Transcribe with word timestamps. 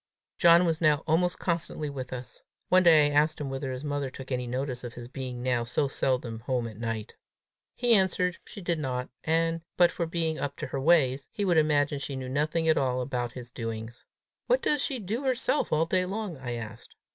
John 0.39 0.65
was 0.65 0.81
now 0.81 1.03
almost 1.05 1.37
constantly 1.37 1.87
with 1.87 2.11
us. 2.11 2.41
One 2.69 2.81
day 2.81 3.05
I 3.05 3.11
asked 3.13 3.39
him 3.39 3.51
whether 3.51 3.71
his 3.71 3.83
mother 3.83 4.09
took 4.09 4.31
any 4.31 4.47
notice 4.47 4.83
of 4.83 4.95
his 4.95 5.07
being 5.07 5.43
now 5.43 5.63
so 5.63 5.87
seldom 5.87 6.39
home 6.39 6.67
at 6.67 6.79
night. 6.79 7.15
He 7.75 7.93
answered 7.93 8.39
she 8.43 8.61
did 8.61 8.79
not; 8.79 9.09
and, 9.23 9.61
but 9.77 9.91
for 9.91 10.07
being 10.07 10.39
up 10.39 10.55
to 10.55 10.65
her 10.65 10.81
ways, 10.81 11.29
he 11.31 11.45
would 11.45 11.57
imagine 11.57 11.99
she 11.99 12.15
knew 12.15 12.29
nothing 12.29 12.67
at 12.67 12.79
all 12.79 12.99
about 12.99 13.33
his 13.33 13.51
doings. 13.51 14.03
"What 14.47 14.63
does 14.63 14.81
she 14.83 14.97
do 14.97 15.23
herself 15.23 15.71
all 15.71 15.85
day 15.85 16.07
long?" 16.07 16.35
I 16.35 16.53
asked. 16.55 16.95